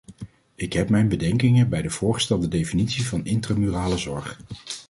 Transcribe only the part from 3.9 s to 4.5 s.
zorg.